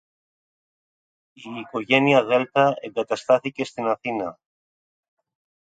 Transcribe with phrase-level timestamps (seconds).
[1.33, 4.39] η οικογένεια Δέλτα εγκαταστάθηκε στην Αθήνα.